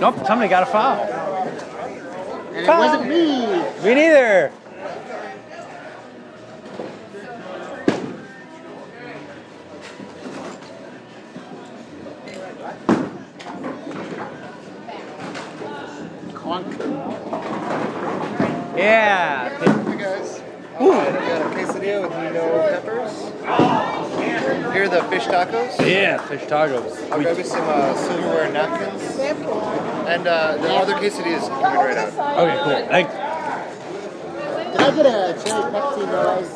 Nope, 0.00 0.26
somebody 0.26 0.48
got 0.48 0.62
a 0.62 0.66
foul. 0.66 0.98
And 2.54 2.66
it 2.66 2.68
wasn't 2.68 3.08
me. 3.08 3.46
Me 3.82 3.94
neither. 3.94 4.52
Clunk. 16.34 16.66
Yeah. 18.76 19.48
Guys. 19.96 20.42
Uh, 20.80 20.90
I 20.90 21.12
got 21.12 21.42
a 21.42 21.44
quesadilla 21.54 22.02
with 22.02 22.34
no 22.34 22.44
peppers. 22.68 23.14
Here 24.72 24.84
are 24.84 24.88
the 24.88 25.02
fish 25.04 25.24
tacos. 25.24 25.86
Yeah, 25.86 26.18
fish 26.26 26.42
tacos. 26.42 27.10
I'll 27.12 27.20
grab 27.22 27.38
you 27.38 27.44
some 27.44 27.68
uh, 27.68 27.94
silverware 27.94 28.50
napkins. 28.52 29.02
And 30.12 30.26
uh, 30.26 30.56
the 30.58 30.68
other 30.74 30.92
quesadillas 30.96 31.48
coming 31.48 31.62
right 31.62 31.96
out. 31.96 32.12
Okay, 32.38 32.58
cool. 32.64 32.86
Thanks. 32.88 33.14
Can 34.76 34.82
I 34.82 34.90
get 34.94 35.06
a 35.06 35.32
cherry 35.42 35.62
Pepsi 35.72 36.04
no 36.06 36.28
ice? 36.28 36.50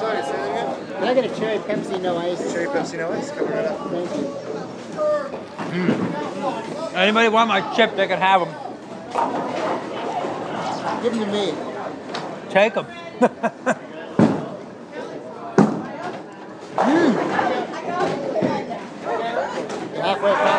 Sorry, 0.00 0.22
say 0.22 0.32
that 0.32 0.50
again? 0.50 0.68
Can 0.86 1.04
I 1.04 1.12
get 1.14 1.24
a 1.26 1.28
cherry 1.38 1.58
Pepsi 1.58 2.00
no 2.00 2.16
ice? 2.16 2.52
Cherry 2.54 2.68
Pepsi 2.68 2.96
no 2.96 3.12
ice 3.12 3.30
coming 3.32 3.52
right 3.52 3.66
out. 3.66 3.90
Thank 3.90 4.16
you. 4.16 4.34
Anybody 6.96 7.28
want 7.28 7.48
my 7.48 7.60
chip, 7.76 7.94
they 7.96 8.06
can 8.06 8.18
have 8.18 8.40
them. 8.40 8.48
Give 11.02 11.12
them 11.12 11.20
to 11.20 11.26
me. 11.32 11.52
Take 12.48 12.72
them. 12.74 12.86
You're 13.20 13.28
halfway 20.02 20.30
across 20.30 20.32
the 20.32 20.32
table. 20.32 20.55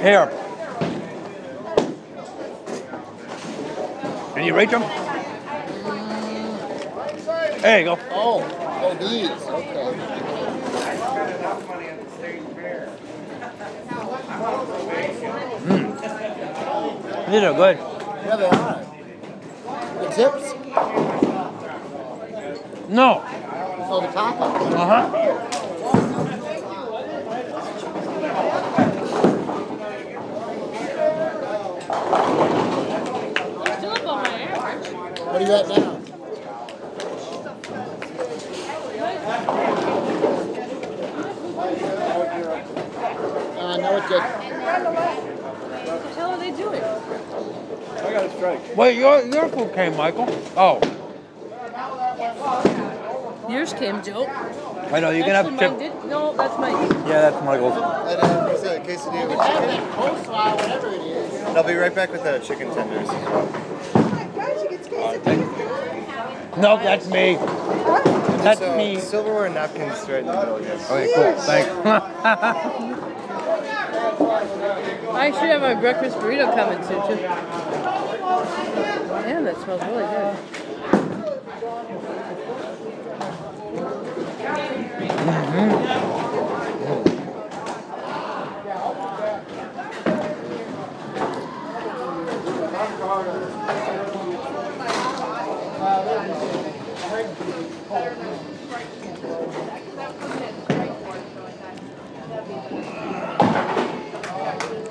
Here. 0.00 0.26
Can 4.34 4.44
you 4.44 4.56
reach 4.56 4.70
them? 4.70 4.82
There 7.60 7.78
you 7.80 7.84
go. 7.84 7.98
Oh, 8.10 8.42
oh, 8.82 8.94
these. 8.94 9.28
Okay. 9.28 10.20
These 17.30 17.42
are 17.42 17.54
good. 17.54 17.76
Yeah, 17.76 18.36
they 18.36 18.46
are. 18.46 18.84
The 20.00 20.08
tips? 20.08 20.54
No. 22.88 23.22
Oh, 23.92 24.00
the 24.00 24.06
taco? 24.08 24.44
Uh 24.44 24.86
huh. 24.86 25.02
Still 33.78 33.92
up 33.92 34.06
on 34.06 34.22
my 34.22 34.28
average. 34.42 34.86
What 35.50 35.68
are 35.68 35.74
you 35.74 35.74
at 35.74 35.80
now? 35.80 36.00
Uh, 43.60 43.76
no, 43.76 43.96
it 43.96 44.08
did. 44.08 44.22
What 45.88 46.02
the 46.02 46.08
hell 46.14 46.30
are 46.30 46.38
they 46.38 46.50
doing? 46.52 46.82
I 46.82 48.12
got 48.12 48.24
a 48.24 48.30
strike. 48.36 48.76
Wait, 48.76 48.96
your 48.96 49.22
your 49.26 49.48
food 49.48 49.74
came, 49.74 49.96
Michael. 49.96 50.26
Oh, 50.56 50.80
Yours 53.50 53.72
came, 53.72 54.02
Joe. 54.02 54.26
I 54.92 55.00
know 55.00 55.10
you 55.10 55.24
can 55.24 55.34
Actually, 55.34 55.56
have 55.58 55.72
mine 55.72 55.80
chip. 55.80 56.00
did. 56.02 56.08
No, 56.08 56.36
that's 56.36 56.58
mine. 56.58 56.72
Yeah, 57.06 57.30
that's 57.30 57.44
Michael's. 57.44 57.74
And 57.74 57.84
uh, 57.84 58.46
what's 58.46 58.62
that 58.62 58.84
quesadilla 58.84 59.28
with 59.28 59.46
chicken? 59.46 59.66
that 59.66 59.92
coleslaw, 59.92 60.56
whatever 60.56 60.88
it 60.88 61.00
is. 61.00 61.34
And 61.34 61.58
I'll 61.58 61.64
be 61.66 61.74
right 61.74 61.94
back 61.94 62.12
with 62.12 62.22
the 62.22 62.38
chicken 62.38 62.72
tenders 62.72 63.08
as 63.08 63.24
well. 63.24 63.69
Nope, 66.60 66.80
that's 66.82 67.06
me. 67.08 67.36
That's 68.44 68.60
so, 68.60 68.76
me. 68.76 68.98
Silverware 69.00 69.48
napkins 69.48 70.08
right 70.08 70.20
in 70.20 70.26
the 70.26 70.32
middle, 70.32 70.60
yes. 70.60 70.90
Okay, 70.90 71.12
cool. 71.14 71.32
Thanks. 71.40 71.70
I 75.10 75.30
should 75.30 75.48
have 75.48 75.62
my 75.62 75.74
breakfast 75.74 76.18
burrito 76.18 76.54
coming 76.54 76.82
soon 76.84 77.02
too. 77.06 77.16
Man, 79.22 79.44
that 79.44 79.56
smells 79.62 79.82
really 79.82 80.04
good. 80.04 80.36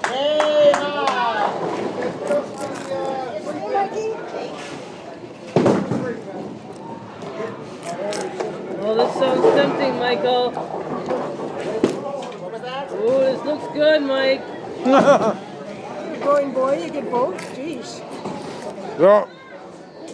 Hey, 0.09 0.71
hi. 0.75 1.49
Oh, 8.81 8.93
this 8.95 9.13
sounds 9.13 9.43
tempting, 9.55 9.93
Michael. 9.99 10.51
What 12.41 12.51
was 12.51 12.61
that? 12.61 12.87
Oh, 12.91 13.19
this 13.19 13.41
looks 13.45 13.67
good, 13.73 14.01
Mike. 14.01 14.43
Going 16.39 16.53
boy, 16.53 16.83
you 16.85 16.89
get 16.89 17.11
both? 17.11 17.35
Jeez. 17.53 17.99
yeah, 18.97 19.25
Is 20.05 20.13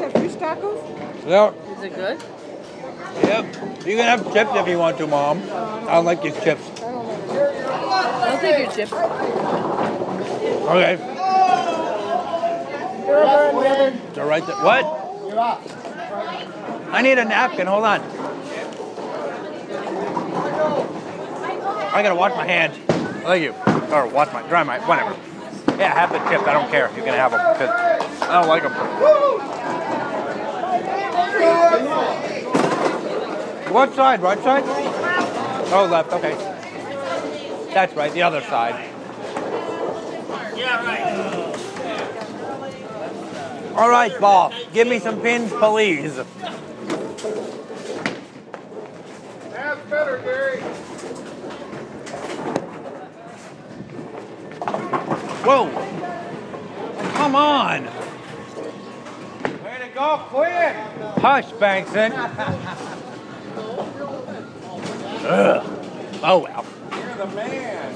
that 0.00 0.12
fish 0.14 0.32
tacos? 0.32 0.82
yeah, 1.24 1.52
Is 1.76 1.84
it 1.84 1.94
good? 1.94 2.20
yep. 3.22 3.44
You 3.86 3.96
can 3.96 4.18
have 4.18 4.32
chips 4.32 4.50
if 4.54 4.66
you 4.66 4.76
want 4.76 4.98
to, 4.98 5.06
Mom. 5.06 5.40
I 5.44 5.92
don't 5.92 6.04
like 6.04 6.20
these 6.20 6.34
chips. 6.42 6.68
I'll 6.82 8.40
take 8.40 8.58
your 8.58 8.72
chips. 8.72 8.92
Okay. 8.92 10.98
You're 13.06 13.24
up, 13.24 13.52
brother. 13.52 13.90
They're 14.14 14.26
right 14.26 14.44
there. 14.44 14.56
What? 14.56 14.84
You're 15.28 15.38
up. 15.38 15.62
I 16.92 17.02
need 17.02 17.18
a 17.18 17.24
napkin. 17.24 17.68
Hold 17.68 17.84
on. 17.84 18.00
I 21.94 22.02
gotta 22.02 22.16
wash 22.16 22.34
my 22.34 22.46
hands. 22.46 22.76
Thank 23.22 23.44
you. 23.44 23.54
Or 23.94 24.08
wash 24.08 24.32
my, 24.32 24.42
dry 24.48 24.64
my, 24.64 24.80
whatever. 24.88 25.14
Yeah, 25.78 25.92
have 25.92 26.10
the 26.10 26.18
chips. 26.30 26.46
I 26.46 26.52
don't 26.54 26.70
care. 26.70 26.86
If 26.86 26.96
You 26.96 27.02
can 27.02 27.14
have 27.14 27.32
them 27.32 27.40
because 27.52 27.70
I 28.22 28.40
don't 28.40 28.48
like 28.48 28.62
them. 28.62 28.72
What 33.72 33.94
side? 33.94 34.22
Right 34.22 34.42
side? 34.42 34.64
Oh, 35.72 35.88
left. 35.90 36.12
Okay. 36.12 36.34
That's 37.74 37.94
right. 37.94 38.12
The 38.12 38.22
other 38.22 38.40
side. 38.42 38.88
Yeah, 40.56 40.84
right. 40.86 41.26
All 43.76 43.90
right, 43.90 44.18
boss. 44.18 44.54
Give 44.72 44.88
me 44.88 44.98
some 44.98 45.20
pins, 45.20 45.52
please. 45.52 46.16
That's 49.50 49.80
better, 49.90 50.18
Gary. 50.24 50.62
Whoa! 55.46 55.70
Come 57.14 57.36
on! 57.36 57.84
Way 59.62 59.78
to 59.80 59.88
go, 59.94 60.18
quick! 60.26 60.74
Hush, 61.22 61.52
Bankson. 61.52 62.10
Ugh. 65.24 65.64
Oh 66.24 66.38
well. 66.38 66.64
You're 66.90 67.14
the 67.14 67.26
man. 67.36 67.94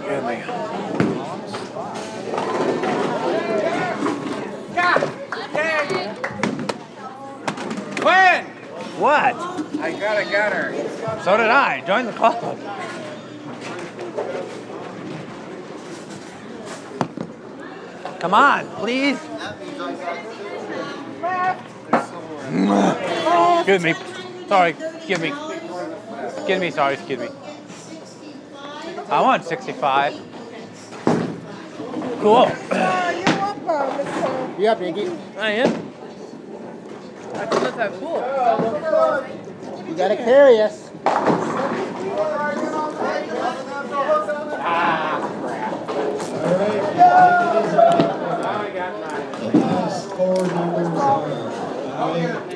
Give 0.00 0.24
me. 0.24 0.36
Quinn! 8.00 8.44
What? 8.96 9.34
I 9.82 9.92
got 10.00 10.16
a 10.16 10.24
gunner. 10.24 10.72
So 11.22 11.36
did 11.36 11.50
I. 11.50 11.82
Join 11.86 12.06
the 12.06 12.12
club. 12.12 12.58
Come 18.20 18.34
on, 18.34 18.66
please. 18.76 19.18
Excuse 23.58 23.82
me. 23.82 23.94
Sorry. 24.48 24.70
Excuse 24.70 25.20
me. 25.20 25.32
Excuse 26.26 26.60
me. 26.60 26.70
Sorry. 26.70 26.94
Excuse 26.94 27.18
me. 27.20 27.28
I 29.10 29.20
want 29.20 29.44
65. 29.44 30.14
Cool. 32.20 32.46
You're 32.46 32.48
up, 32.48 33.56
Mr. 33.60 34.58
You 34.58 34.68
up, 34.68 34.80
Nicky? 34.80 35.06
I 35.38 35.50
am. 35.50 35.68
I 37.34 37.46
forgot 37.46 37.76
that 37.76 37.92
cool. 38.00 39.88
You 39.88 39.94
gotta 39.94 40.16
carry 40.16 40.60
us. 40.60 40.85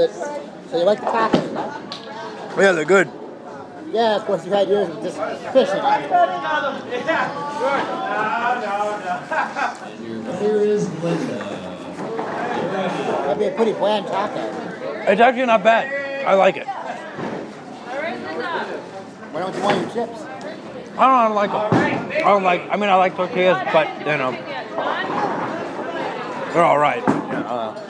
So 0.00 0.42
so 0.70 0.78
you 0.78 0.84
like 0.84 1.00
the 1.00 1.06
tacos, 1.06 1.52
huh? 1.52 2.60
Yeah, 2.60 2.72
they're 2.72 2.86
good. 2.86 3.10
Yeah, 3.92 4.16
of 4.16 4.24
course 4.24 4.46
you 4.46 4.52
had 4.52 4.66
yours 4.66 4.88
with 4.88 5.02
just 5.02 5.18
fishing. 5.52 5.76
Your 10.02 10.22
winner 10.22 10.62
is 10.62 10.88
Linda. 11.02 11.36
That'd 13.26 13.38
be 13.38 13.44
a 13.44 13.50
pretty 13.50 13.72
bland 13.74 14.06
taco. 14.06 14.40
It's 15.06 15.20
actually 15.20 15.44
not 15.44 15.62
bad. 15.62 15.92
I 16.26 16.32
like 16.34 16.56
it. 16.56 16.66
Why 19.32 19.40
don't 19.40 19.54
you 19.54 19.62
want 19.62 19.80
your 19.80 20.06
chips? 20.06 20.22
I 20.22 20.96
don't, 20.96 20.98
I 20.98 21.26
don't 21.26 21.34
like 21.34 21.50
them. 21.50 21.60
I 22.14 22.20
don't 22.30 22.42
like. 22.42 22.62
I 22.70 22.76
mean, 22.76 22.88
I 22.88 22.94
like 22.94 23.16
tortillas, 23.16 23.58
but 23.70 23.86
you 23.98 24.16
know, 24.16 24.32
they're 26.54 26.64
all 26.64 26.78
right. 26.78 27.02
Yeah, 27.06 27.40
uh, 27.46 27.89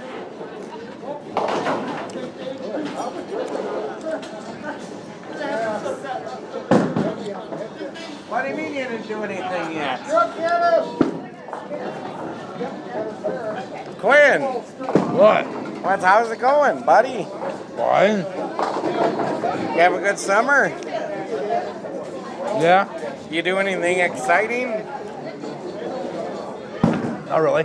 do 8.50 8.56
you 8.56 8.68
mean 8.68 8.74
you 8.74 8.84
didn't 8.84 9.06
do 9.06 9.22
anything 9.22 9.76
yet? 9.76 10.00
Quinn, 13.98 14.42
what? 14.42 15.44
what's 15.82 16.04
how's 16.04 16.30
it 16.30 16.40
going, 16.40 16.82
buddy? 16.84 17.26
Fine. 17.76 18.18
You 18.18 19.80
have 19.80 19.94
a 19.94 20.00
good 20.00 20.18
summer? 20.18 20.68
Yeah. 22.58 22.88
You 23.30 23.42
do 23.42 23.58
anything 23.58 24.00
exciting? 24.00 24.70
Not 27.28 27.40
really. 27.40 27.64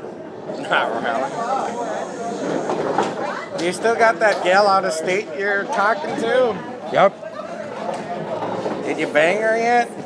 Not 0.69 1.03
really. 1.03 1.31
You 3.65 3.71
still 3.73 3.95
got 3.95 4.19
that 4.19 4.43
gal 4.43 4.67
out 4.67 4.85
of 4.85 4.93
state 4.93 5.27
you're 5.39 5.63
talking 5.63 6.15
to? 6.17 6.55
Yep. 6.91 7.21
Did 8.85 8.99
you 8.99 9.07
bang 9.07 9.41
her 9.41 9.57
yet? 9.57 10.04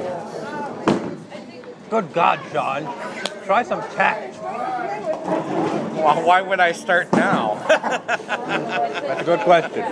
Good 1.90 2.14
God, 2.14 2.40
Sean. 2.52 2.84
Try 3.46 3.64
some 3.64 3.82
tact. 3.96 4.40
Well, 4.44 6.24
why 6.26 6.42
would 6.42 6.60
I 6.60 6.72
start 6.72 7.12
now? 7.14 7.56
That's 7.68 9.22
a 9.22 9.24
good 9.24 9.40
question. 9.42 9.86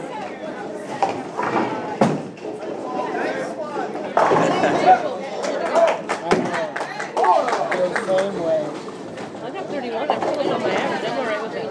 I 6.30 7.76
feel 7.76 7.90
the 7.90 8.06
same 8.06 8.40
way. 8.44 8.62
I 9.44 9.50
got 9.52 9.66
31. 9.68 10.10
I'm 10.12 10.22
still 10.22 10.54
on 10.54 10.62
my 10.62 10.70
average. 10.70 11.10
I'm 11.10 11.18
alright 11.20 11.42
with 11.42 11.54
that. 11.54 11.66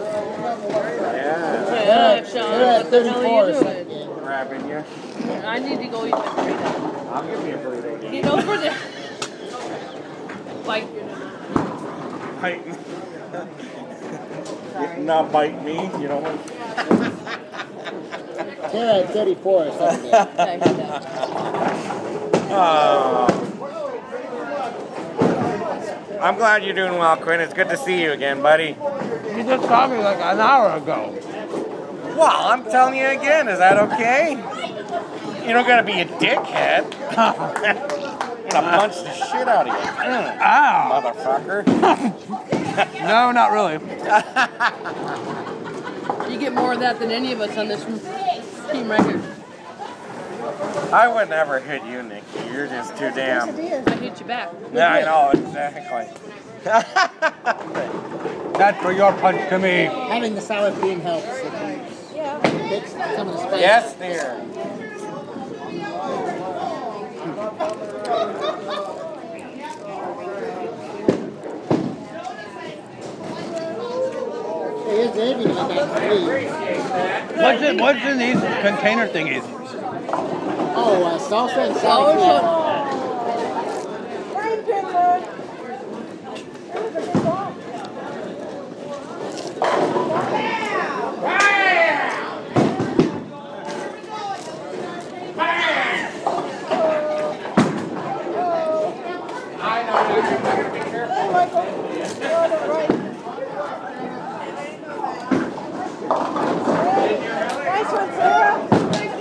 yeah, 1.14 1.84
Yeah, 1.84 2.24
Sean. 2.24 2.50
What 2.82 2.90
the 2.90 3.04
hell 3.04 3.20
34 3.20 3.44
are 3.44 3.48
you 3.48 3.84
doing? 3.84 4.18
grabbing 4.24 4.68
you. 4.68 4.84
I 5.46 5.58
need 5.58 5.78
to 5.78 5.86
go 5.88 6.06
eat 6.06 6.10
my 6.12 6.18
burrito. 6.18 7.12
I'll 7.12 7.22
give 7.26 7.46
you 7.46 7.54
a 7.54 7.58
burrito. 7.58 8.10
Get 8.10 8.24
over 10.68 10.86
there. 10.86 11.06
Like, 12.40 12.40
Biting. 12.40 12.76
Not 15.06 15.32
bite 15.32 15.64
me, 15.64 15.74
you 15.74 16.08
know. 16.08 16.20
You're 18.72 18.84
at 19.04 19.10
34 19.10 19.66
or 19.66 19.72
something. 19.72 20.10
Oh. 22.48 23.52
I'm 26.20 26.36
glad 26.36 26.64
you're 26.64 26.74
doing 26.74 26.98
well, 26.98 27.16
Quinn. 27.16 27.40
It's 27.40 27.52
good 27.54 27.68
to 27.68 27.76
see 27.76 28.02
you 28.02 28.12
again, 28.12 28.42
buddy. 28.42 28.76
You 29.36 29.42
just 29.44 29.64
saw 29.64 29.86
me 29.86 29.98
like 29.98 30.18
an 30.18 30.40
hour 30.40 30.76
ago. 30.76 31.14
Well, 32.16 32.48
I'm 32.48 32.64
telling 32.64 32.96
you 32.98 33.06
again, 33.06 33.48
is 33.48 33.58
that 33.58 33.76
okay? 33.76 34.32
You 35.46 35.52
don't 35.52 35.66
gotta 35.66 35.84
be 35.84 36.00
a 36.00 36.06
dickhead. 36.06 37.92
I'm 38.56 38.64
gonna 38.64 38.78
punch 38.78 38.96
the 38.96 39.12
shit 39.12 39.48
out 39.48 39.68
of 39.68 39.74
you. 39.74 39.80
Ow! 40.42 41.02
Motherfucker. 41.02 41.64
No, 42.76 43.32
not 43.32 43.52
really. 43.52 43.78
You 46.30 46.38
get 46.38 46.52
more 46.52 46.72
of 46.74 46.80
that 46.80 46.98
than 46.98 47.10
any 47.10 47.32
of 47.32 47.40
us 47.40 47.56
on 47.56 47.68
this 47.68 47.82
team 48.70 48.90
record. 48.90 49.22
I 50.92 51.08
would 51.08 51.28
never 51.30 51.58
hit 51.60 51.82
you, 51.84 52.02
Nikki. 52.02 52.40
You're 52.52 52.66
just 52.66 52.94
too 52.96 53.10
damn. 53.12 53.48
I 53.48 53.52
hit 53.96 54.20
you 54.20 54.26
back. 54.26 54.50
Yeah, 54.72 54.92
I 54.92 55.02
know, 55.02 55.30
exactly. 55.30 56.08
That's 58.58 58.82
for 58.82 58.92
your 58.92 59.12
punch 59.14 59.48
to 59.48 59.58
me. 59.58 59.84
Having 59.84 60.34
the 60.34 60.40
sour 60.40 60.72
cream 60.72 61.00
helps. 61.00 61.26
Yeah. 62.14 62.40
some 63.16 63.28
of 63.28 63.34
the 63.34 63.38
spice. 63.38 63.60
yes, 63.60 63.94
dear. 63.94 64.40
Here's 64.86 65.02
Davey 65.02 65.82
on 65.82 66.02
that 66.02 67.22
three. 67.22 67.32
What's 77.36 77.62
in, 77.62 77.78
what's 77.78 78.04
in 78.04 78.18
these 78.18 78.40
container 78.40 79.06
thingies? 79.08 79.42
Oh, 80.78 81.04
uh, 81.04 81.18
salsa 81.18 81.68
and 81.68 81.76
sour 81.78 82.08
Oh, 82.08 82.12
cream. 82.12 82.42
Frying 84.32 84.62
pan, 84.64 84.84
Lord. 84.92 85.22
That 86.68 86.78
was 86.82 86.94
a 86.94 87.00
big 87.00 87.22
ball. 87.24 87.48
Hey, 101.08 101.30
Michael. 101.32 101.64
You're 102.20 102.36
on 102.36 102.50
the 102.50 102.56
right. 102.68 102.90
Nice 107.64 107.92
one, 107.92 108.10
Sarah. 108.12 108.68
Thank 108.92 109.12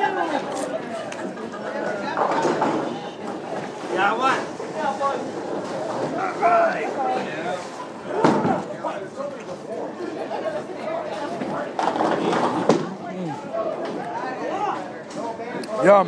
you. 15.55 15.65
Yum. 15.85 16.07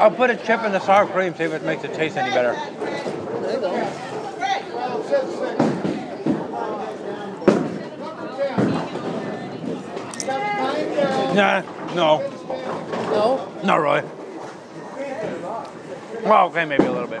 I'll 0.00 0.10
put 0.10 0.30
a 0.30 0.36
chip 0.36 0.64
in 0.64 0.72
the 0.72 0.80
sour 0.80 1.06
cream, 1.06 1.36
see 1.36 1.44
if 1.44 1.52
it 1.52 1.62
makes 1.62 1.84
it 1.84 1.94
taste 1.94 2.16
any 2.16 2.30
better. 2.34 2.54
Nah, 11.36 11.60
no, 11.94 12.18
No? 13.12 13.60
not 13.62 13.76
really. 13.76 14.02
Well, 16.24 16.46
okay, 16.46 16.64
maybe 16.64 16.84
a 16.84 16.90
little 16.90 17.06
bit. 17.06 17.20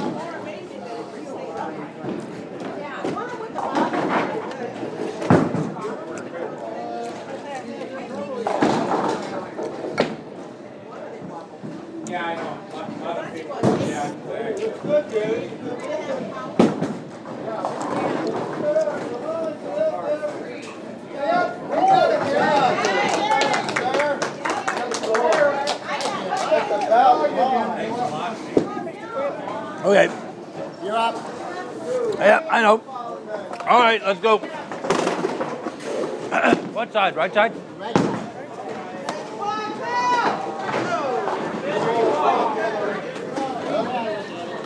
what 36.81 36.91
side? 36.91 37.15
Right 37.15 37.31
side? 37.31 37.53
Right 37.77 37.95
side. 37.95 38.05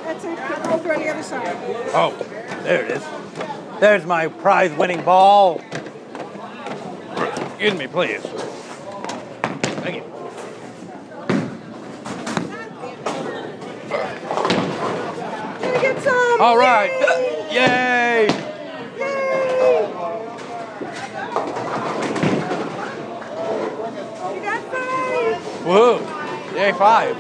That's 0.06 0.24
it. 0.24 0.40
Over 0.72 0.94
on 0.94 1.02
the 1.02 1.10
other 1.10 1.24
side. 1.24 1.58
Oh, 1.94 2.16
there 2.64 2.86
it 2.86 2.92
is. 2.92 3.04
There's 3.82 4.06
my 4.06 4.30
prize-winning 4.30 5.04
ball. 5.04 5.60
Excuse 7.18 7.76
me, 7.76 7.88
please. 7.88 8.22
Thank 9.82 9.96
you. 9.98 10.04
Can 15.60 15.76
I 15.76 15.82
get 15.82 16.02
some? 16.02 16.40
All 16.40 16.58
right. 16.58 16.92
Yay! 17.52 18.46
You 24.34 24.42
got 24.42 24.60
Woo! 25.66 26.00
Yay, 26.56 26.72
five. 26.74 27.16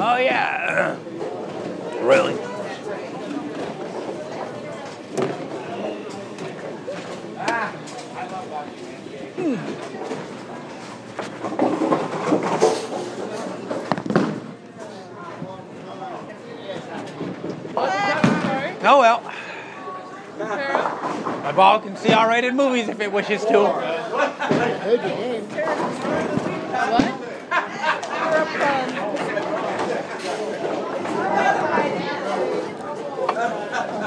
Oh, 0.00 0.16
yeah. 0.20 0.96
Really? 2.04 2.34
Oh, 18.86 18.98
well. 19.00 19.22
My 21.42 21.43
ball 21.54 21.80
can 21.80 21.96
see 21.96 22.12
R-rated 22.12 22.54
movies 22.54 22.88
if 22.88 23.00
it 23.00 23.12
wishes 23.12 23.44
to. 23.44 23.66
Heard. 23.66 25.00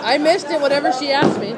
I 0.04 0.18
missed 0.18 0.48
it, 0.50 0.62
whatever 0.62 0.92
she 0.94 1.12
asked 1.12 1.40
me. 1.40 1.50
You 1.50 1.56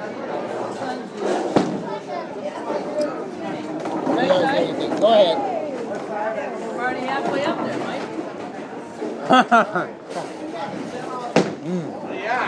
don't 4.27 4.47
say 4.47 4.67
anything. 4.67 4.99
Go 4.99 5.07
ahead. 5.13 5.37
We're 6.59 6.79
already 6.79 7.01
halfway 7.01 7.45
up 7.45 7.57
there, 7.57 7.79
Mike. 7.79 8.01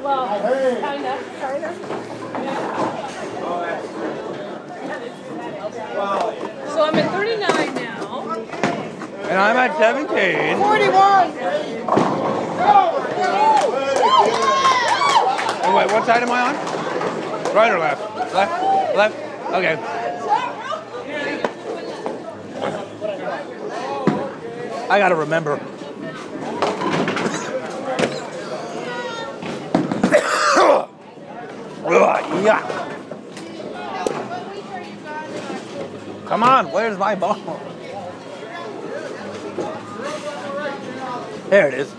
Well, 0.03 0.27
Hey. 0.27 0.77
kind 0.81 1.05
of. 1.05 1.39
Kind 1.39 1.63
of. 1.63 1.73
So 6.73 6.83
I'm 6.83 6.95
at 6.95 7.11
39 7.11 7.75
now. 7.75 8.31
And 9.29 9.37
I'm 9.39 9.55
at 9.55 9.77
17. 9.77 10.57
41. 10.57 11.33
Oh, 15.65 15.73
wait, 15.77 15.87
what 15.93 16.05
side 16.05 16.23
am 16.23 16.31
I 16.31 16.41
on? 16.41 16.55
Right 17.55 17.71
or 17.71 17.79
left? 17.79 18.01
Left? 18.33 18.95
Left? 18.97 19.15
Okay. 19.53 19.77
I 24.89 24.99
gotta 24.99 25.15
remember. 25.15 25.59
Come 36.25 36.43
on, 36.43 36.71
where's 36.73 36.97
my 36.97 37.15
ball? 37.15 37.35
There 41.49 41.69
it 41.69 41.73
is. 41.75 41.93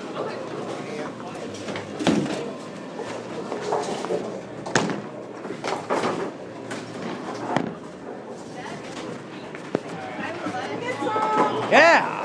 Yeah. 11.70 12.20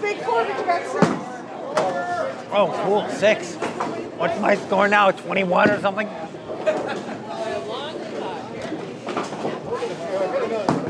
Right 0.00 0.20
Corbett, 0.22 0.58
you 0.58 0.64
got. 0.64 1.21
Oh, 2.54 2.70
cool. 2.84 3.08
Six. 3.08 3.54
What's 4.18 4.38
my 4.38 4.56
score 4.56 4.86
now? 4.86 5.10
21 5.10 5.70
or 5.70 5.80
something? 5.80 6.06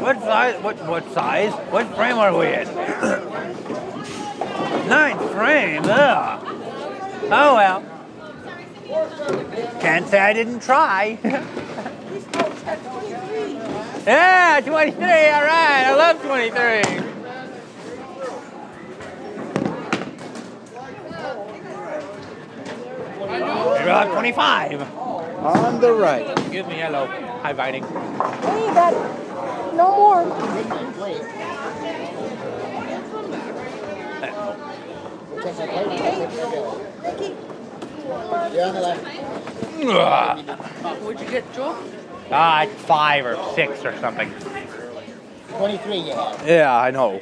What 0.02 0.18
size? 0.18 0.60
What 0.60 0.84
what 0.88 1.08
size? 1.12 1.52
What 1.70 1.86
frame 1.94 2.18
are 2.18 2.36
we 2.36 2.48
in? 2.48 2.64
Ninth 4.88 5.30
frame. 5.30 5.84
Ugh. 5.84 6.40
Oh 7.30 7.54
well. 7.54 7.84
Can't 9.80 10.08
say 10.08 10.18
I 10.18 10.32
didn't 10.32 10.58
try. 10.60 11.16
He's 11.22 11.32
he's 12.12 12.24
got 12.24 12.50
23. 12.82 13.52
yeah, 14.04 14.60
23. 14.64 15.04
All 15.04 15.44
right. 15.44 15.84
I 15.86 15.94
love 15.94 16.20
23. 16.22 17.02
Maybe 23.82 23.90
I'll 23.90 24.06
have 24.06 24.11
25. 24.22 24.82
On 25.42 25.80
the 25.80 25.92
right. 25.92 26.30
Excuse 26.38 26.64
me. 26.66 26.74
Hello. 26.74 27.06
Hi, 27.42 27.52
biting. 27.52 27.82
Hey, 27.82 28.66
you 28.68 28.72
got 28.72 28.94
no 29.74 29.96
more. 29.96 30.22
Wait. 30.22 30.36
Check 30.62 30.68
my 30.68 30.92
plate. 30.92 31.22
Ricky, 37.02 37.34
You're 38.54 38.66
on 38.66 38.74
the 38.74 38.80
left. 38.80 39.04
What'd 41.02 41.20
you 41.20 41.28
get, 41.28 41.52
Joel? 41.52 41.76
Ah, 42.30 42.66
five 42.86 43.26
or 43.26 43.36
six 43.56 43.84
or 43.84 43.96
something. 43.98 44.30
23 45.56 45.96
you 45.96 46.12
have. 46.12 46.46
Yeah, 46.46 46.72
I 46.72 46.92
know. 46.92 47.20